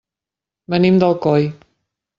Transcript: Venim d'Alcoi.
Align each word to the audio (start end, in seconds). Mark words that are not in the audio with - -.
Venim 0.75 0.99
d'Alcoi. 1.05 1.49